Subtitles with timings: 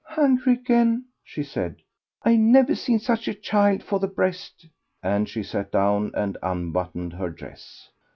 [0.03, 1.75] "Hungry again," she said.
[2.23, 4.65] "I never seed such a child for the breast,"
[5.03, 7.87] and she sat down and unbuttoned her dress.